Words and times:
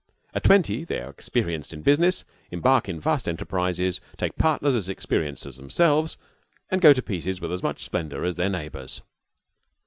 At 0.33 0.43
twenty 0.45 0.83
they 0.83 0.99
are 0.99 1.11
experienced 1.11 1.73
in 1.73 1.83
business, 1.83 2.25
embark 2.49 2.89
in 2.89 2.99
vast 2.99 3.29
enterprises, 3.29 4.01
take 4.17 4.35
partners 4.35 4.73
as 4.73 4.89
experienced 4.89 5.45
as 5.45 5.57
themselves, 5.57 6.17
and 6.71 6.81
go 6.81 6.91
to 6.91 7.03
pieces 7.03 7.39
with 7.39 7.51
as 7.53 7.61
much 7.61 7.83
splendor 7.83 8.25
as 8.25 8.33
their 8.35 8.49
neighbors. 8.49 9.03